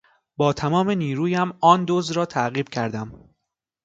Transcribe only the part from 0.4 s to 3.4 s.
تمام نیرویم آن دزد را تعقیب کردم.